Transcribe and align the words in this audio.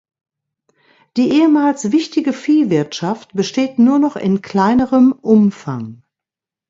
Die 1.15 1.29
ehemals 1.29 1.91
wichtige 1.91 2.33
Viehwirtschaft 2.33 3.33
besteht 3.33 3.77
nur 3.77 3.99
noch 3.99 4.15
in 4.15 4.41
kleinerem 4.41 5.11
Umfang. 5.11 6.01